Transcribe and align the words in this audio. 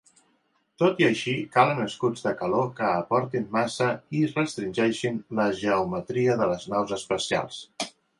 Tot 0.83 1.01
i 1.01 1.05
així, 1.07 1.33
calen 1.57 1.81
escuts 1.83 2.23
de 2.27 2.31
calor 2.39 2.65
que 2.79 2.87
aportin 3.01 3.45
massa 3.57 3.89
i 4.21 4.23
restringeixen 4.31 5.19
la 5.41 5.45
geometria 5.61 6.39
de 6.41 6.49
les 6.53 6.67
naus 6.75 6.95
espacials. 6.99 7.61